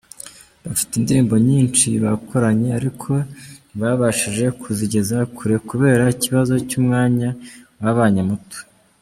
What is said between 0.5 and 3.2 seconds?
Bafite indirimbo nyinshi bakoranye ariko